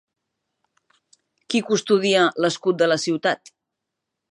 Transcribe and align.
Qui 1.53 1.61
custodia 1.67 2.25
l'escut 2.45 2.83
de 2.83 2.91
la 2.91 3.01
ciutat? 3.07 3.57